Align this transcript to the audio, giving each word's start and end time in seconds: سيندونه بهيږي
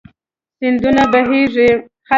سيندونه 0.57 1.03
بهيږي 1.13 1.69